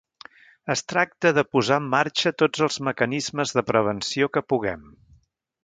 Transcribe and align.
Es 0.75 0.79
tracta 0.93 1.31
de 1.39 1.43
posar 1.57 1.77
en 1.83 1.91
marxa 1.95 2.33
tots 2.43 2.65
els 2.69 2.79
mecanismes 2.89 3.55
de 3.59 3.67
prevenció 3.71 4.33
que 4.39 4.47
puguem. 4.55 4.93